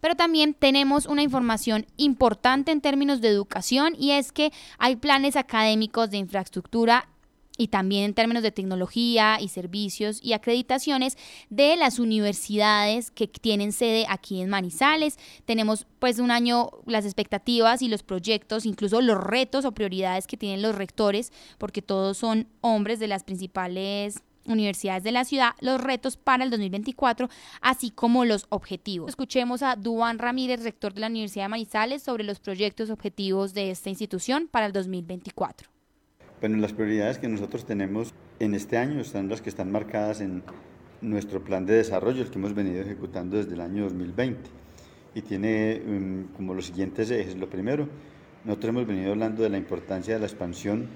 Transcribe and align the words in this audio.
Pero 0.00 0.14
también 0.14 0.54
tenemos 0.54 1.06
una 1.06 1.22
información 1.22 1.86
importante 1.96 2.72
en 2.72 2.80
términos 2.80 3.20
de 3.20 3.28
educación 3.28 3.94
y 3.98 4.12
es 4.12 4.32
que 4.32 4.52
hay 4.78 4.96
planes 4.96 5.36
académicos 5.36 6.10
de 6.10 6.18
infraestructura 6.18 7.08
y 7.60 7.68
también 7.68 8.04
en 8.04 8.14
términos 8.14 8.42
de 8.42 8.52
tecnología 8.52 9.38
y 9.38 9.48
servicios 9.48 10.18
y 10.22 10.32
acreditaciones 10.32 11.18
de 11.50 11.76
las 11.76 11.98
universidades 11.98 13.10
que 13.10 13.28
tienen 13.28 13.72
sede 13.72 14.06
aquí 14.08 14.40
en 14.40 14.48
Manizales. 14.48 15.18
Tenemos 15.44 15.86
pues 15.98 16.20
un 16.20 16.30
año 16.30 16.70
las 16.86 17.04
expectativas 17.04 17.82
y 17.82 17.88
los 17.88 18.02
proyectos, 18.02 18.64
incluso 18.64 19.02
los 19.02 19.22
retos 19.22 19.66
o 19.66 19.72
prioridades 19.72 20.26
que 20.26 20.38
tienen 20.38 20.62
los 20.62 20.74
rectores, 20.74 21.32
porque 21.58 21.82
todos 21.82 22.16
son 22.16 22.48
hombres 22.62 22.98
de 22.98 23.08
las 23.08 23.24
principales 23.24 24.22
universidades 24.46 25.02
de 25.02 25.12
la 25.12 25.24
ciudad, 25.24 25.50
los 25.60 25.80
retos 25.80 26.16
para 26.16 26.44
el 26.44 26.50
2024, 26.50 27.28
así 27.60 27.90
como 27.90 28.24
los 28.24 28.46
objetivos. 28.48 29.10
Escuchemos 29.10 29.62
a 29.62 29.76
Duan 29.76 30.18
Ramírez, 30.18 30.62
rector 30.62 30.94
de 30.94 31.00
la 31.00 31.06
Universidad 31.08 31.44
de 31.44 31.50
Manizales, 31.50 32.02
sobre 32.02 32.24
los 32.24 32.40
proyectos 32.40 32.90
objetivos 32.90 33.54
de 33.54 33.70
esta 33.70 33.90
institución 33.90 34.48
para 34.50 34.66
el 34.66 34.72
2024. 34.72 35.68
Bueno, 36.40 36.56
las 36.56 36.72
prioridades 36.72 37.18
que 37.18 37.28
nosotros 37.28 37.66
tenemos 37.66 38.14
en 38.38 38.54
este 38.54 38.78
año 38.78 39.00
están 39.00 39.28
las 39.28 39.42
que 39.42 39.50
están 39.50 39.70
marcadas 39.70 40.22
en 40.22 40.42
nuestro 41.02 41.44
plan 41.44 41.66
de 41.66 41.74
desarrollo, 41.74 42.22
el 42.22 42.30
que 42.30 42.38
hemos 42.38 42.54
venido 42.54 42.80
ejecutando 42.82 43.36
desde 43.36 43.54
el 43.54 43.60
año 43.60 43.84
2020. 43.84 44.40
Y 45.14 45.22
tiene 45.22 45.82
um, 45.86 46.24
como 46.36 46.54
los 46.54 46.66
siguientes 46.66 47.10
ejes. 47.10 47.36
Lo 47.36 47.50
primero, 47.50 47.88
nosotros 48.44 48.70
hemos 48.70 48.86
venido 48.86 49.12
hablando 49.12 49.42
de 49.42 49.50
la 49.50 49.58
importancia 49.58 50.14
de 50.14 50.20
la 50.20 50.26
expansión 50.26 50.88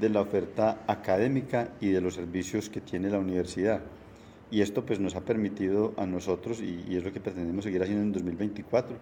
de 0.00 0.08
la 0.08 0.20
oferta 0.20 0.82
académica 0.86 1.70
y 1.80 1.90
de 1.90 2.00
los 2.00 2.14
servicios 2.14 2.68
que 2.68 2.80
tiene 2.80 3.10
la 3.10 3.18
universidad. 3.18 3.80
Y 4.50 4.62
esto 4.62 4.84
pues 4.84 5.00
nos 5.00 5.14
ha 5.14 5.20
permitido 5.20 5.92
a 5.96 6.06
nosotros, 6.06 6.60
y, 6.60 6.96
es 6.96 7.04
lo 7.04 7.12
que 7.12 7.20
pretendemos 7.20 7.64
seguir 7.64 7.82
haciendo 7.82 8.02
en 8.02 8.12
2024, 8.12 8.96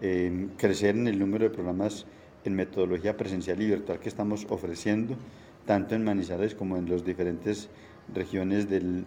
eh, 0.00 0.48
crecer 0.56 0.96
en 0.96 1.08
el 1.08 1.18
número 1.18 1.44
de 1.44 1.50
programas 1.50 2.06
en 2.44 2.54
metodología 2.54 3.16
presencial 3.16 3.60
y 3.60 3.66
virtual 3.66 3.98
que 3.98 4.08
estamos 4.08 4.46
ofreciendo, 4.48 5.16
tanto 5.66 5.94
en 5.94 6.04
Manizales 6.04 6.54
como 6.54 6.76
en 6.76 6.88
las 6.88 7.04
diferentes 7.04 7.68
regiones 8.14 8.70
del, 8.70 9.04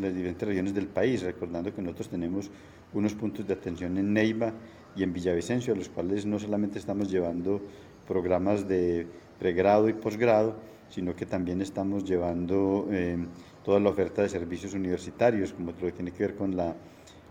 las 0.00 0.14
diferentes 0.14 0.46
regiones 0.46 0.74
del 0.74 0.86
país, 0.86 1.22
recordando 1.22 1.74
que 1.74 1.80
nosotros 1.80 2.08
tenemos 2.08 2.50
unos 2.92 3.14
puntos 3.14 3.46
de 3.46 3.54
atención 3.54 3.96
en 3.96 4.12
Neiva 4.12 4.52
y 4.94 5.02
en 5.02 5.12
Villavicencio, 5.12 5.72
a 5.72 5.76
los 5.76 5.88
cuales 5.88 6.26
no 6.26 6.38
solamente 6.38 6.78
estamos 6.78 7.10
llevando 7.10 7.62
programas 8.06 8.68
de 8.68 9.06
pregrado 9.38 9.88
y 9.88 9.94
posgrado, 9.94 10.56
sino 10.92 11.16
que 11.16 11.24
también 11.24 11.62
estamos 11.62 12.04
llevando 12.04 12.86
eh, 12.90 13.16
toda 13.64 13.80
la 13.80 13.88
oferta 13.88 14.20
de 14.22 14.28
servicios 14.28 14.74
universitarios, 14.74 15.54
como 15.54 15.72
todo 15.72 15.86
lo 15.86 15.92
que 15.92 15.96
tiene 15.96 16.10
que 16.12 16.22
ver 16.26 16.34
con 16.36 16.54
la, 16.54 16.76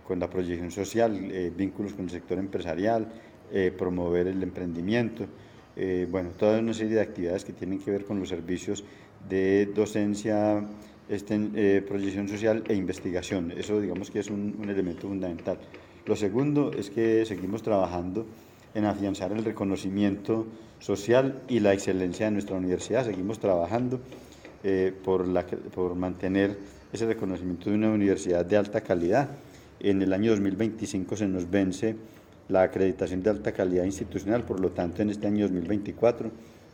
con 0.08 0.20
la 0.20 0.30
proyección 0.30 0.72
social, 0.72 1.16
eh, 1.32 1.54
vínculos 1.56 1.94
con 1.94 2.06
el 2.06 2.12
sector 2.12 2.40
empresarial, 2.40 3.08
eh, 3.52 3.72
promover 3.78 4.28
el 4.28 4.42
emprendimiento, 4.42 5.28
eh, 5.76 6.08
bueno, 6.10 6.32
toda 6.32 6.60
una 6.60 6.74
serie 6.74 6.96
de 6.96 7.02
actividades 7.02 7.46
que 7.46 7.54
tienen 7.54 7.80
que 7.80 7.92
ver 7.92 8.06
con 8.06 8.20
los 8.20 8.30
servicios 8.30 8.84
de 9.30 9.68
docencia, 9.76 10.66
este, 11.08 11.40
eh, 11.56 11.82
proyección 11.88 12.28
social 12.28 12.64
e 12.68 12.74
investigación. 12.74 13.52
Eso 13.52 13.80
digamos 13.80 14.10
que 14.10 14.20
es 14.20 14.30
un, 14.30 14.56
un 14.60 14.70
elemento 14.70 15.08
fundamental. 15.08 15.60
Lo 16.06 16.16
segundo 16.16 16.72
es 16.72 16.90
que 16.90 17.26
seguimos 17.26 17.62
trabajando 17.62 18.26
en 18.74 18.86
afianzar 18.86 19.32
el 19.32 19.44
reconocimiento 19.44 20.48
social 20.80 21.42
y 21.48 21.60
la 21.60 21.74
excelencia 21.74 22.26
de 22.26 22.32
nuestra 22.32 22.56
universidad. 22.56 23.06
Seguimos 23.06 23.40
trabajando 23.40 24.00
por, 25.04 25.28
la, 25.28 25.46
por 25.46 25.96
mantener 25.96 26.58
ese 26.94 27.06
reconocimiento 27.06 27.70
de 27.70 27.76
una 27.76 27.90
universidad 27.90 28.46
de 28.46 28.58
alta 28.58 28.82
calidad. 28.82 29.30
En 29.80 30.02
el 30.02 30.14
año 30.14 30.32
2025 30.32 31.16
se 31.16 31.28
nos 31.28 31.50
vence 31.50 31.96
la 32.50 32.64
acreditación 32.64 33.24
de 33.24 33.30
alta 33.30 33.52
calidad 33.54 33.86
institucional, 33.86 34.44
por 34.44 34.60
lo 34.60 34.72
tanto 34.72 35.02
en 35.02 35.10
este 35.10 35.28
año 35.28 35.48
2024 35.48 36.30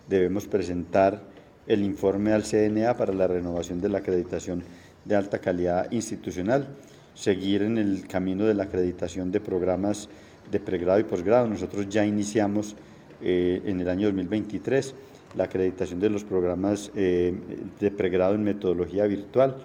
debemos 0.10 0.48
presentar 0.48 1.22
el 1.68 1.84
informe 1.84 2.34
al 2.34 2.44
CNA 2.44 2.96
para 2.96 3.14
la 3.14 3.28
renovación 3.28 3.82
de 3.82 3.90
la 3.90 4.00
acreditación 4.00 4.64
de 5.06 5.16
alta 5.16 5.40
calidad 5.40 5.92
institucional, 5.92 6.68
seguir 7.14 7.62
en 7.62 7.78
el 7.78 8.08
camino 8.08 8.46
de 8.46 8.54
la 8.54 8.64
acreditación 8.64 9.32
de 9.32 9.40
programas 9.40 10.10
de 10.52 10.60
pregrado 10.60 11.00
y 11.00 11.04
posgrado. 11.04 11.48
Nosotros 11.48 11.88
ya 11.90 12.06
iniciamos 12.06 12.76
eh, 13.22 13.62
en 13.66 13.80
el 13.80 13.90
año 13.90 14.08
2023 14.08 14.96
la 15.36 15.46
acreditación 15.46 16.00
de 16.00 16.10
los 16.10 16.24
programas 16.24 16.92
eh, 16.96 17.34
de 17.80 17.92
pregrado 17.92 18.36
en 18.36 18.44
metodología 18.44 19.06
virtual 19.06 19.58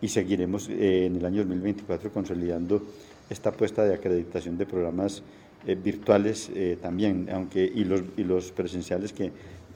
y 0.00 0.08
seguiremos 0.08 0.68
eh, 0.68 1.06
en 1.06 1.16
el 1.16 1.24
año 1.24 1.38
2024 1.38 2.12
consolidando 2.12 2.82
esta 3.28 3.50
apuesta 3.50 3.84
de 3.84 3.94
acreditación 3.94 4.58
de 4.58 4.66
programas 4.66 5.22
virtuales 5.84 6.50
también, 6.80 7.28
aunque 7.30 7.62
y 7.62 7.84
los, 7.84 8.02
y 8.16 8.24
los 8.24 8.50
presenciales 8.50 9.12
que 9.12 9.30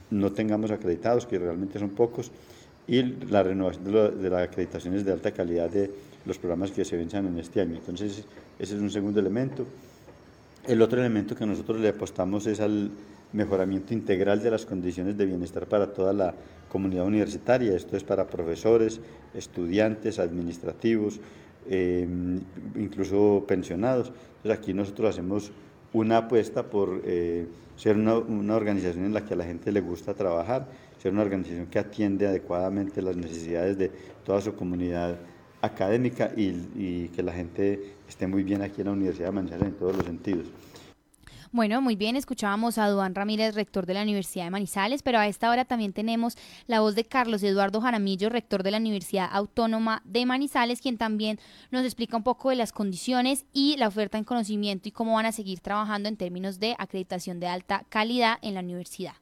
no 0.09 0.31
tengamos 0.31 0.71
acreditados, 0.71 1.27
que 1.27 1.37
realmente 1.37 1.79
son 1.79 1.91
pocos, 1.91 2.31
y 2.87 3.01
la 3.01 3.43
renovación 3.43 3.83
de, 3.85 4.29
las 4.29 4.43
acreditaciones 4.43 5.05
de 5.05 5.11
alta 5.11 5.31
calidad 5.31 5.69
de 5.69 5.91
los 6.25 6.37
programas 6.37 6.71
que 6.71 6.85
se 6.85 6.97
venchan 6.97 7.25
en 7.27 7.39
este 7.39 7.61
año. 7.61 7.75
Entonces, 7.75 8.25
ese 8.59 8.75
es 8.75 8.81
un 8.81 8.91
segundo 8.91 9.19
elemento. 9.19 9.65
El 10.67 10.81
otro 10.81 10.99
elemento 10.99 11.35
que 11.35 11.45
nosotros 11.45 11.79
le 11.79 11.89
apostamos 11.89 12.47
es 12.47 12.59
al 12.59 12.89
mejoramiento 13.33 13.93
integral 13.93 14.41
de 14.41 14.49
las 14.49 14.65
condiciones 14.65 15.15
de 15.15 15.27
bienestar 15.27 15.67
para 15.67 15.93
toda 15.93 16.11
la 16.11 16.33
comunidad 16.69 17.05
universitaria. 17.05 17.75
Esto 17.75 17.95
es 17.95 18.03
para 18.03 18.25
profesores, 18.25 18.99
estudiantes, 19.35 20.17
administrativos, 20.17 21.19
eh, 21.69 22.07
incluso 22.75 23.45
pensionados. 23.47 24.11
Entonces 24.37 24.59
aquí 24.59 24.73
nosotros 24.73 25.09
hacemos 25.11 25.51
una 25.93 26.17
apuesta 26.17 26.63
por 26.63 26.99
eh, 27.05 27.45
ser 27.75 27.95
una, 27.97 28.17
una, 28.17 28.55
organización 28.55 29.05
en 29.05 29.13
la 29.13 29.23
que 29.23 29.35
a 29.35 29.37
la 29.37 29.45
gente 29.45 29.71
le 29.71 29.81
gusta 29.81 30.15
trabajar, 30.15 30.67
ser 30.97 31.13
una 31.13 31.21
organización 31.21 31.67
que 31.67 31.77
atiende 31.77 32.25
adecuadamente 32.25 33.03
las 33.03 33.15
necesidades 33.15 33.77
de 33.77 33.91
toda 34.25 34.41
su 34.41 34.55
comunidad 34.55 35.19
académica 35.65 36.31
y, 36.35 36.49
y 36.75 37.09
que 37.15 37.23
la 37.23 37.33
gente 37.33 37.95
esté 38.07 38.27
muy 38.27 38.43
bien 38.43 38.61
aquí 38.61 38.81
en 38.81 38.87
la 38.87 38.93
Universidad 38.93 39.27
de 39.27 39.31
Manizales 39.31 39.67
en 39.67 39.73
todos 39.75 39.95
los 39.95 40.05
sentidos. 40.05 40.47
Bueno, 41.55 41.81
muy 41.81 41.95
bien, 41.95 42.17
escuchábamos 42.17 42.77
a 42.77 42.89
Duan 42.89 43.15
Ramírez, 43.15 43.55
rector 43.55 43.85
de 43.85 43.93
la 43.93 44.01
Universidad 44.01 44.43
de 44.43 44.49
Manizales, 44.49 45.01
pero 45.03 45.19
a 45.19 45.27
esta 45.27 45.49
hora 45.49 45.63
también 45.63 45.93
tenemos 45.93 46.35
la 46.67 46.81
voz 46.81 46.95
de 46.95 47.05
Carlos 47.05 47.41
Eduardo 47.43 47.79
Jaramillo, 47.79 48.27
rector 48.27 48.61
de 48.61 48.71
la 48.71 48.77
Universidad 48.77 49.29
Autónoma 49.31 50.01
de 50.03 50.25
Manizales, 50.25 50.81
quien 50.81 50.97
también 50.97 51.39
nos 51.71 51.85
explica 51.85 52.17
un 52.17 52.23
poco 52.23 52.49
de 52.49 52.57
las 52.57 52.73
condiciones 52.73 53.45
y 53.53 53.77
la 53.77 53.87
oferta 53.87 54.17
en 54.17 54.25
conocimiento 54.25 54.89
y 54.89 54.91
cómo 54.91 55.13
van 55.13 55.27
a 55.27 55.31
seguir 55.31 55.61
trabajando 55.61 56.09
en 56.09 56.17
términos 56.17 56.59
de 56.59 56.75
acreditación 56.77 57.39
de 57.39 57.47
alta 57.47 57.85
calidad 57.87 58.37
en 58.41 58.55
la 58.55 58.59
universidad. 58.59 59.13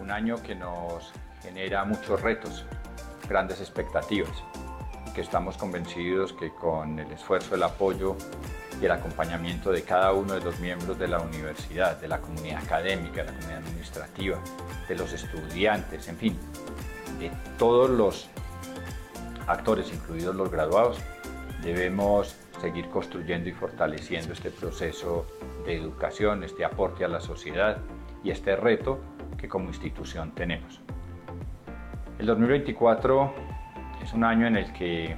Un 0.00 0.12
año 0.12 0.40
que 0.40 0.54
nos 0.54 1.12
genera 1.42 1.84
muchos 1.84 2.22
retos, 2.22 2.64
grandes 3.28 3.58
expectativas, 3.60 4.30
que 5.18 5.22
estamos 5.22 5.56
convencidos 5.56 6.32
que 6.32 6.50
con 6.50 6.96
el 7.00 7.10
esfuerzo, 7.10 7.56
el 7.56 7.64
apoyo 7.64 8.14
y 8.80 8.84
el 8.84 8.92
acompañamiento 8.92 9.72
de 9.72 9.82
cada 9.82 10.12
uno 10.12 10.34
de 10.34 10.40
los 10.40 10.60
miembros 10.60 10.96
de 10.96 11.08
la 11.08 11.18
universidad, 11.18 12.00
de 12.00 12.06
la 12.06 12.20
comunidad 12.20 12.62
académica, 12.62 13.24
de 13.24 13.32
la 13.32 13.32
comunidad 13.32 13.58
administrativa, 13.64 14.38
de 14.88 14.94
los 14.94 15.12
estudiantes, 15.12 16.06
en 16.06 16.16
fin, 16.18 16.38
de 17.18 17.32
todos 17.58 17.90
los 17.90 18.28
actores, 19.48 19.92
incluidos 19.92 20.36
los 20.36 20.52
graduados, 20.52 21.00
debemos 21.64 22.36
seguir 22.60 22.88
construyendo 22.88 23.48
y 23.48 23.52
fortaleciendo 23.52 24.32
este 24.32 24.52
proceso 24.52 25.26
de 25.66 25.74
educación, 25.74 26.44
este 26.44 26.64
aporte 26.64 27.04
a 27.04 27.08
la 27.08 27.20
sociedad 27.20 27.78
y 28.22 28.30
este 28.30 28.54
reto 28.54 29.00
que 29.36 29.48
como 29.48 29.66
institución 29.66 30.30
tenemos. 30.36 30.80
El 32.20 32.26
2024 32.26 33.57
es 34.08 34.14
un 34.14 34.24
año 34.24 34.46
en 34.46 34.56
el 34.56 34.72
que 34.72 35.14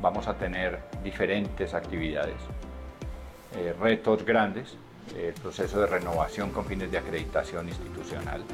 vamos 0.00 0.28
a 0.28 0.34
tener 0.34 0.78
diferentes 1.02 1.74
actividades 1.74 2.36
eh, 3.56 3.74
retos 3.80 4.24
grandes, 4.24 4.76
el 5.16 5.34
proceso 5.34 5.80
de 5.80 5.88
renovación 5.88 6.50
con 6.50 6.64
fines 6.64 6.88
de 6.92 6.98
acreditación 6.98 7.66
institucional. 7.66 8.44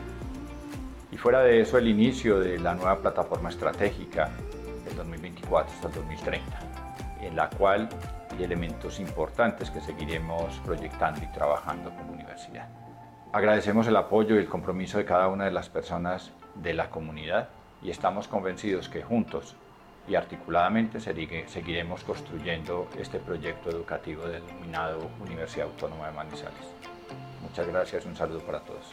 Y 1.12 1.18
fuera 1.18 1.42
de 1.42 1.60
eso, 1.60 1.76
el 1.76 1.86
inicio 1.86 2.40
de 2.40 2.58
la 2.58 2.74
nueva 2.74 2.98
plataforma 2.98 3.50
estratégica 3.50 4.30
del 4.86 4.96
2024 4.96 5.74
hasta 5.74 5.88
el 5.88 5.94
2030, 5.94 6.40
en 7.20 7.36
la 7.36 7.50
cual 7.50 7.90
hay 8.30 8.42
elementos 8.42 8.98
importantes 9.00 9.70
que 9.70 9.82
seguiremos 9.82 10.62
proyectando 10.64 11.20
y 11.22 11.26
trabajando 11.26 11.90
como 11.90 12.14
universidad. 12.14 12.70
Agradecemos 13.34 13.86
el 13.86 13.96
apoyo 13.96 14.36
y 14.36 14.38
el 14.38 14.48
compromiso 14.48 14.96
de 14.96 15.04
cada 15.04 15.28
una 15.28 15.44
de 15.44 15.50
las 15.50 15.68
personas 15.68 16.32
de 16.54 16.72
la 16.72 16.88
comunidad 16.88 17.50
y 17.82 17.90
estamos 17.90 18.28
convencidos 18.28 18.88
que 18.88 19.02
juntos 19.02 19.56
y 20.06 20.14
articuladamente 20.14 21.00
seguiremos 21.00 22.04
construyendo 22.04 22.88
este 22.98 23.18
proyecto 23.18 23.70
educativo 23.70 24.26
denominado 24.26 25.10
Universidad 25.20 25.68
Autónoma 25.68 26.08
de 26.08 26.12
Manizales. 26.12 26.66
Muchas 27.42 27.66
gracias, 27.66 28.04
un 28.04 28.16
saludo 28.16 28.40
para 28.40 28.60
todos. 28.60 28.92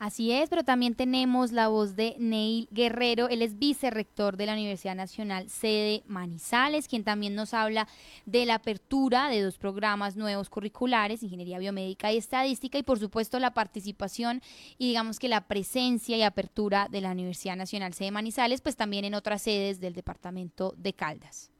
Así 0.00 0.32
es, 0.32 0.48
pero 0.48 0.64
también 0.64 0.94
tenemos 0.94 1.52
la 1.52 1.68
voz 1.68 1.94
de 1.94 2.16
Neil 2.18 2.68
Guerrero, 2.70 3.28
él 3.28 3.42
es 3.42 3.58
vicerrector 3.58 4.38
de 4.38 4.46
la 4.46 4.54
Universidad 4.54 4.94
Nacional 4.94 5.50
sede 5.50 6.04
Manizales, 6.06 6.88
quien 6.88 7.04
también 7.04 7.34
nos 7.34 7.52
habla 7.52 7.86
de 8.24 8.46
la 8.46 8.54
apertura 8.54 9.28
de 9.28 9.42
dos 9.42 9.58
programas 9.58 10.16
nuevos 10.16 10.48
curriculares, 10.48 11.22
Ingeniería 11.22 11.58
Biomédica 11.58 12.10
y 12.10 12.16
Estadística, 12.16 12.78
y 12.78 12.82
por 12.82 12.98
supuesto 12.98 13.38
la 13.38 13.52
participación 13.52 14.40
y 14.78 14.88
digamos 14.88 15.18
que 15.18 15.28
la 15.28 15.42
presencia 15.42 16.16
y 16.16 16.22
apertura 16.22 16.88
de 16.90 17.02
la 17.02 17.10
Universidad 17.10 17.56
Nacional 17.56 17.92
sede 17.92 18.10
Manizales, 18.10 18.62
pues 18.62 18.76
también 18.76 19.04
en 19.04 19.12
otras 19.12 19.42
sedes 19.42 19.80
del 19.80 19.92
departamento 19.92 20.72
de 20.78 20.94
Caldas. 20.94 21.50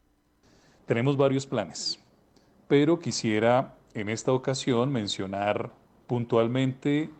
Tenemos 0.86 1.18
varios 1.18 1.46
planes, 1.46 2.00
pero 2.68 3.00
quisiera 3.00 3.76
en 3.92 4.08
esta 4.08 4.32
ocasión 4.32 4.90
mencionar 4.90 5.70
puntualmente 6.06 7.10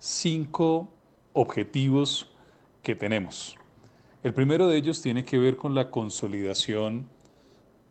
cinco 0.00 0.88
objetivos 1.34 2.26
que 2.82 2.96
tenemos. 2.96 3.56
El 4.22 4.32
primero 4.34 4.66
de 4.66 4.78
ellos 4.78 5.02
tiene 5.02 5.24
que 5.24 5.38
ver 5.38 5.56
con 5.56 5.74
la 5.74 5.90
consolidación 5.90 7.06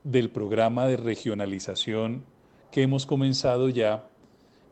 del 0.03 0.31
programa 0.31 0.87
de 0.87 0.97
regionalización 0.97 2.25
que 2.71 2.81
hemos 2.81 3.05
comenzado 3.05 3.69
ya 3.69 4.07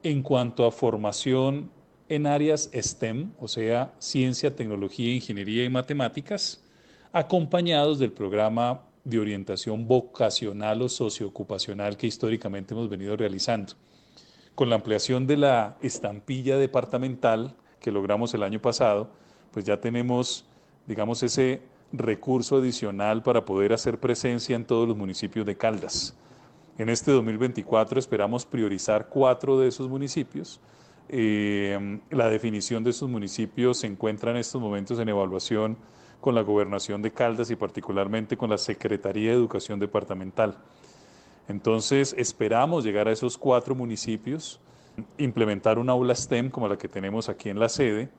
en 0.02 0.24
cuanto 0.24 0.66
a 0.66 0.72
formación 0.72 1.70
en 2.10 2.26
áreas 2.26 2.72
STEM, 2.74 3.32
o 3.40 3.48
sea, 3.48 3.94
ciencia, 4.00 4.56
tecnología, 4.56 5.14
ingeniería 5.14 5.64
y 5.64 5.70
matemáticas, 5.70 6.64
acompañados 7.12 8.00
del 8.00 8.14
programa 8.14 8.82
de 9.04 9.20
orientación 9.20 9.88
vocacional 9.88 10.82
o 10.82 10.90
socioocupacional 10.90 11.98
que 11.98 12.08
históricamente 12.08 12.74
hemos 12.74 12.90
venido 12.90 13.16
realizando. 13.16 13.74
Con 14.58 14.72
la 14.72 14.76
ampliación 14.78 15.28
de 15.28 15.38
la 15.38 15.78
estampilla 15.84 16.58
departamental 16.58 17.56
que 17.80 17.92
logramos 17.92 18.34
el 18.34 18.42
año 18.42 18.60
pasado, 18.60 19.08
pues 19.52 19.66
ya 19.66 19.80
tenemos, 19.80 20.48
digamos, 20.88 21.22
ese 21.22 21.62
recurso 21.92 22.58
adicional 22.58 23.22
para 23.22 23.46
poder 23.46 23.72
hacer 23.72 24.00
presencia 24.00 24.56
en 24.56 24.66
todos 24.66 24.88
los 24.88 24.98
municipios 24.98 25.46
de 25.46 25.56
Caldas. 25.56 26.18
En 26.80 26.90
este 26.90 27.12
2024 27.12 28.00
esperamos 28.00 28.48
priorizar 28.48 29.10
cuatro 29.10 29.60
de 29.60 29.68
esos 29.68 29.88
municipios. 29.88 30.60
Eh, 31.08 32.00
la 32.10 32.28
definición 32.28 32.84
de 32.84 32.90
esos 32.90 33.08
municipios 33.08 33.78
se 33.78 33.86
encuentra 33.86 34.32
en 34.32 34.38
estos 34.38 34.60
momentos 34.60 34.98
en 34.98 35.10
evaluación 35.10 35.78
con 36.20 36.34
la 36.34 36.42
gobernación 36.42 37.04
de 37.04 37.12
Caldas 37.12 37.52
y 37.52 37.56
particularmente 37.56 38.38
con 38.38 38.50
la 38.50 38.58
Secretaría 38.58 39.30
de 39.30 39.38
Educación 39.38 39.80
Departamental. 39.80 40.58
Entonces 41.48 42.14
esperamos 42.18 42.84
llegar 42.84 43.08
a 43.08 43.12
esos 43.12 43.38
cuatro 43.38 43.74
municipios, 43.76 44.60
implementar 45.18 45.80
una 45.80 45.94
aula 45.94 46.16
STEM 46.16 46.50
como 46.50 46.68
la 46.68 46.78
que 46.78 46.88
tenemos 46.88 47.30
aquí 47.30 47.50
en 47.50 47.60
la 47.60 47.70
sede 47.70 48.10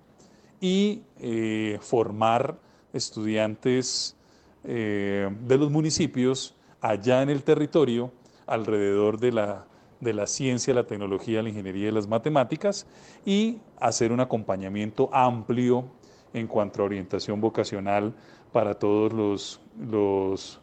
y 0.60 1.02
eh, 1.20 1.78
formar 1.80 2.56
estudiantes 2.92 4.16
eh, 4.64 5.28
de 5.46 5.58
los 5.58 5.70
municipios 5.70 6.54
allá 6.80 7.22
en 7.22 7.30
el 7.30 7.42
territorio 7.42 8.12
alrededor 8.46 9.18
de 9.18 9.32
la, 9.32 9.66
de 10.00 10.12
la 10.14 10.26
ciencia, 10.26 10.72
la 10.72 10.86
tecnología, 10.86 11.42
la 11.42 11.48
ingeniería 11.50 11.88
y 11.88 11.92
las 11.92 12.06
matemáticas 12.06 12.86
y 13.26 13.58
hacer 13.78 14.12
un 14.12 14.20
acompañamiento 14.20 15.10
amplio 15.12 15.84
en 16.32 16.46
cuanto 16.46 16.82
a 16.82 16.86
orientación 16.86 17.40
vocacional 17.40 18.14
para 18.52 18.74
todos 18.74 19.12
los, 19.12 19.60
los 19.78 20.60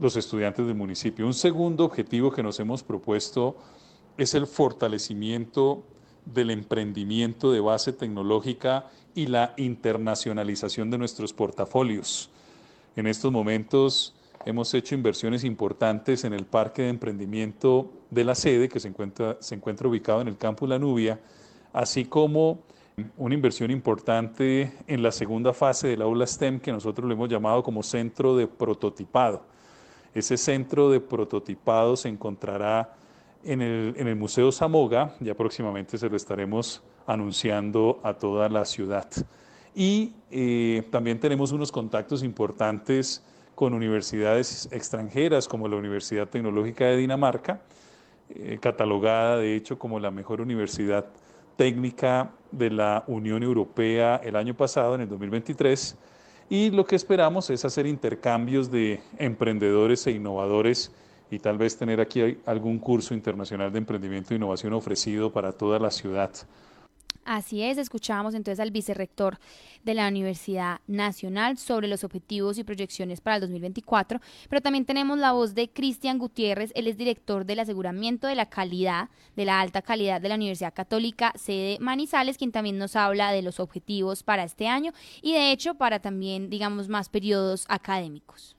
los 0.00 0.16
estudiantes 0.16 0.66
del 0.66 0.74
municipio. 0.74 1.26
Un 1.26 1.34
segundo 1.34 1.84
objetivo 1.84 2.32
que 2.32 2.42
nos 2.42 2.58
hemos 2.60 2.82
propuesto 2.82 3.56
es 4.16 4.34
el 4.34 4.46
fortalecimiento 4.46 5.82
del 6.24 6.50
emprendimiento 6.50 7.52
de 7.52 7.60
base 7.60 7.92
tecnológica 7.92 8.90
y 9.14 9.26
la 9.26 9.54
internacionalización 9.56 10.90
de 10.90 10.98
nuestros 10.98 11.32
portafolios. 11.32 12.30
En 12.96 13.06
estos 13.06 13.30
momentos 13.30 14.14
hemos 14.44 14.72
hecho 14.74 14.94
inversiones 14.94 15.44
importantes 15.44 16.24
en 16.24 16.32
el 16.32 16.44
parque 16.44 16.82
de 16.82 16.88
emprendimiento 16.88 17.92
de 18.10 18.24
la 18.24 18.34
sede, 18.34 18.68
que 18.68 18.80
se 18.80 18.88
encuentra, 18.88 19.36
se 19.40 19.54
encuentra 19.54 19.88
ubicado 19.88 20.20
en 20.20 20.28
el 20.28 20.36
campus 20.36 20.68
La 20.68 20.78
Nubia, 20.78 21.20
así 21.72 22.04
como 22.04 22.60
una 23.16 23.34
inversión 23.34 23.70
importante 23.70 24.72
en 24.86 25.02
la 25.02 25.10
segunda 25.10 25.52
fase 25.52 25.88
del 25.88 26.02
aula 26.02 26.26
STEM, 26.26 26.60
que 26.60 26.72
nosotros 26.72 27.06
lo 27.06 27.14
hemos 27.14 27.28
llamado 27.28 27.62
como 27.62 27.82
centro 27.82 28.36
de 28.36 28.46
prototipado 28.46 29.53
ese 30.14 30.36
centro 30.36 30.90
de 30.90 31.00
prototipado 31.00 31.96
se 31.96 32.08
encontrará 32.08 32.94
en 33.42 33.60
el, 33.60 34.16
Museo 34.16 34.50
Zamoga, 34.52 35.14
ya 35.20 35.34
próximamente 35.34 35.98
se 35.98 36.08
lo 36.08 36.16
estaremos 36.16 36.82
anunciando 37.06 38.00
a 38.02 38.14
toda 38.14 38.48
la 38.48 38.64
ciudad. 38.64 39.08
Y 39.74 40.14
eh, 40.30 40.86
también 40.90 41.20
tenemos 41.20 41.52
unos 41.52 41.70
contactos 41.70 42.22
importantes 42.22 43.22
con 43.54 43.74
universidades 43.74 44.68
extranjeras 44.72 45.46
como 45.46 45.68
la 45.68 45.76
Universidad 45.76 46.28
Tecnológica 46.28 46.86
de 46.86 46.96
Dinamarca, 46.96 47.60
eh, 48.30 48.58
catalogada 48.60 49.36
de 49.36 49.54
hecho 49.54 49.78
como 49.78 50.00
la 50.00 50.10
mejor 50.10 50.40
universidad 50.40 51.06
técnica 51.56 52.32
de 52.50 52.70
la 52.70 53.04
Unión 53.06 53.42
Europea 53.42 54.20
el 54.24 54.36
año 54.36 54.54
pasado, 54.54 54.94
en 54.94 55.02
el 55.02 55.08
2023 55.08 55.96
y 56.50 56.70
lo 56.70 56.86
que 56.86 56.96
esperamos 56.96 57.50
es 57.50 57.64
hacer 57.64 57.86
intercambios 57.86 58.70
de 58.70 59.00
emprendedores 59.18 60.06
e 60.06 60.12
innovadores 60.12 60.92
y 61.30 61.38
tal 61.38 61.58
vez 61.58 61.76
tener 61.76 62.00
aquí 62.00 62.38
algún 62.46 62.78
curso 62.78 63.14
internacional 63.14 63.72
de 63.72 63.78
emprendimiento 63.78 64.34
e 64.34 64.36
innovación 64.36 64.72
ofrecido 64.72 65.32
para 65.32 65.52
toda 65.52 65.78
la 65.78 65.90
ciudad. 65.90 66.30
Así 67.24 67.62
es, 67.62 67.78
escuchábamos 67.78 68.34
entonces 68.34 68.60
al 68.60 68.70
vicerrector 68.70 69.38
de 69.82 69.94
la 69.94 70.08
Universidad 70.08 70.80
Nacional 70.86 71.56
sobre 71.56 71.88
los 71.88 72.04
objetivos 72.04 72.58
y 72.58 72.64
proyecciones 72.64 73.22
para 73.22 73.36
el 73.36 73.40
2024, 73.40 74.20
pero 74.50 74.60
también 74.60 74.84
tenemos 74.84 75.18
la 75.18 75.32
voz 75.32 75.54
de 75.54 75.70
Cristian 75.70 76.18
Gutiérrez, 76.18 76.70
él 76.74 76.86
es 76.86 76.98
director 76.98 77.46
del 77.46 77.60
aseguramiento 77.60 78.26
de 78.26 78.34
la 78.34 78.46
calidad, 78.46 79.08
de 79.36 79.46
la 79.46 79.60
alta 79.60 79.80
calidad 79.80 80.20
de 80.20 80.28
la 80.28 80.34
Universidad 80.34 80.74
Católica 80.74 81.32
sede 81.36 81.78
Manizales, 81.80 82.36
quien 82.36 82.52
también 82.52 82.76
nos 82.76 82.94
habla 82.94 83.32
de 83.32 83.40
los 83.40 83.58
objetivos 83.58 84.22
para 84.22 84.44
este 84.44 84.68
año 84.68 84.92
y 85.22 85.32
de 85.32 85.50
hecho 85.50 85.74
para 85.74 86.00
también, 86.00 86.50
digamos, 86.50 86.88
más 86.88 87.08
periodos 87.08 87.64
académicos. 87.68 88.56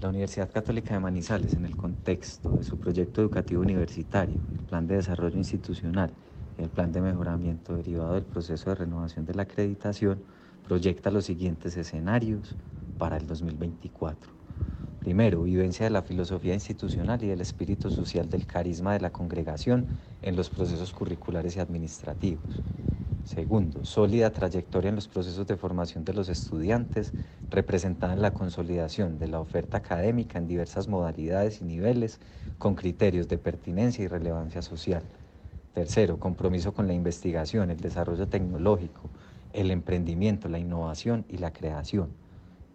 La 0.00 0.08
Universidad 0.08 0.50
Católica 0.50 0.94
de 0.94 1.00
Manizales, 1.00 1.52
en 1.54 1.66
el 1.66 1.76
contexto 1.76 2.50
de 2.50 2.64
su 2.64 2.78
proyecto 2.78 3.20
educativo 3.20 3.62
universitario, 3.62 4.40
el 4.52 4.64
Plan 4.66 4.86
de 4.86 4.96
Desarrollo 4.96 5.36
Institucional, 5.36 6.10
el 6.56 6.70
plan 6.70 6.92
de 6.92 7.00
mejoramiento 7.00 7.74
derivado 7.74 8.14
del 8.14 8.24
proceso 8.24 8.70
de 8.70 8.76
renovación 8.76 9.24
de 9.24 9.34
la 9.34 9.42
acreditación 9.42 10.22
proyecta 10.62 11.10
los 11.10 11.24
siguientes 11.24 11.76
escenarios 11.76 12.56
para 12.96 13.16
el 13.16 13.26
2024. 13.26 14.32
Primero, 15.00 15.42
vivencia 15.42 15.84
de 15.84 15.90
la 15.90 16.02
filosofía 16.02 16.54
institucional 16.54 17.22
y 17.22 17.26
del 17.26 17.42
espíritu 17.42 17.90
social 17.90 18.30
del 18.30 18.46
carisma 18.46 18.94
de 18.94 19.00
la 19.00 19.12
congregación 19.12 19.88
en 20.22 20.36
los 20.36 20.48
procesos 20.48 20.92
curriculares 20.92 21.56
y 21.56 21.60
administrativos. 21.60 22.62
Segundo, 23.22 23.84
sólida 23.84 24.32
trayectoria 24.32 24.88
en 24.88 24.94
los 24.94 25.08
procesos 25.08 25.46
de 25.46 25.56
formación 25.56 26.04
de 26.04 26.14
los 26.14 26.28
estudiantes, 26.28 27.14
representada 27.50 28.14
en 28.14 28.22
la 28.22 28.32
consolidación 28.34 29.18
de 29.18 29.28
la 29.28 29.40
oferta 29.40 29.78
académica 29.78 30.38
en 30.38 30.46
diversas 30.46 30.88
modalidades 30.88 31.60
y 31.60 31.64
niveles, 31.64 32.20
con 32.58 32.74
criterios 32.74 33.28
de 33.28 33.38
pertinencia 33.38 34.04
y 34.04 34.08
relevancia 34.08 34.62
social. 34.62 35.04
Tercero, 35.74 36.20
compromiso 36.20 36.72
con 36.72 36.86
la 36.86 36.94
investigación, 36.94 37.68
el 37.68 37.80
desarrollo 37.80 38.28
tecnológico, 38.28 39.10
el 39.52 39.72
emprendimiento, 39.72 40.48
la 40.48 40.60
innovación 40.60 41.24
y 41.28 41.38
la 41.38 41.52
creación. 41.52 42.10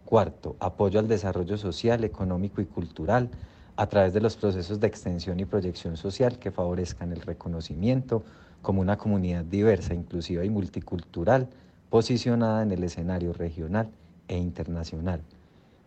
Cuarto, 0.04 0.56
apoyo 0.60 1.00
al 1.00 1.08
desarrollo 1.08 1.56
social, 1.56 2.04
económico 2.04 2.60
y 2.60 2.66
cultural 2.66 3.30
a 3.76 3.86
través 3.86 4.12
de 4.12 4.20
los 4.20 4.36
procesos 4.36 4.80
de 4.80 4.86
extensión 4.86 5.40
y 5.40 5.46
proyección 5.46 5.96
social 5.96 6.38
que 6.38 6.50
favorezcan 6.50 7.12
el 7.12 7.22
reconocimiento 7.22 8.22
como 8.60 8.82
una 8.82 8.98
comunidad 8.98 9.44
diversa, 9.44 9.94
inclusiva 9.94 10.44
y 10.44 10.50
multicultural, 10.50 11.48
posicionada 11.88 12.62
en 12.62 12.72
el 12.72 12.84
escenario 12.84 13.32
regional 13.32 13.88
e 14.28 14.36
internacional. 14.36 15.22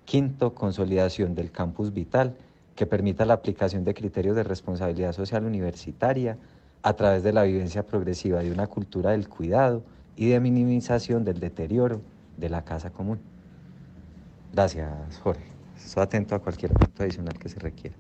Quinto, 0.06 0.56
consolidación 0.56 1.36
del 1.36 1.52
campus 1.52 1.94
vital 1.94 2.36
que 2.76 2.88
permita 2.88 3.26
la 3.26 3.36
aplicación 3.36 3.84
de 3.84 3.94
criterios 3.94 4.36
de 4.36 4.44
responsabilidad 4.44 5.14
social 5.14 5.46
universitaria 5.46 6.38
a 6.84 6.94
través 6.94 7.24
de 7.24 7.34
la 7.34 7.44
vivencia 7.44 7.86
progresiva 7.88 8.42
de 8.42 8.52
una 8.52 8.68
cultura 8.68 9.12
del 9.12 9.30
cuidado 9.30 9.84
y 10.16 10.30
de 10.30 10.40
minimización 10.40 11.24
del 11.24 11.40
deterioro 11.40 12.02
de 12.38 12.50
la 12.50 12.64
casa 12.64 12.92
común. 12.92 13.20
Gracias, 14.52 15.18
Jorge. 15.24 15.44
Estoy 15.76 16.04
atento 16.04 16.36
a 16.36 16.40
cualquier 16.40 16.72
punto 16.74 17.04
adicional 17.04 17.40
que 17.40 17.50
se 17.50 17.60
requiera. 17.60 17.96